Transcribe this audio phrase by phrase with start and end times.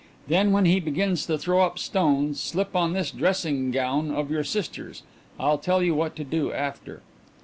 [0.27, 4.43] Then when he begins to throw up stones slip on this dressing gown of your
[4.43, 5.03] sister's.
[5.39, 7.03] I'll tell you what to do after."